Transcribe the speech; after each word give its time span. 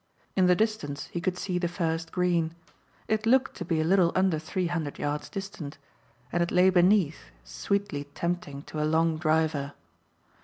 In 0.35 0.47
the 0.47 0.55
distance 0.55 1.05
he 1.13 1.21
could 1.21 1.37
see 1.37 1.59
the 1.59 1.67
first 1.67 2.11
green. 2.11 2.55
It 3.07 3.27
looked 3.27 3.53
to 3.57 3.63
be 3.65 3.79
a 3.79 3.83
little 3.83 4.11
under 4.15 4.39
three 4.39 4.65
hundred 4.65 4.97
yards 4.97 5.29
distant; 5.29 5.77
and 6.31 6.41
it 6.41 6.49
lay 6.49 6.71
beneath, 6.71 7.25
sweetly 7.43 8.05
tempting 8.15 8.63
to 8.63 8.81
a 8.81 8.89
long 8.89 9.19
driver. 9.19 9.73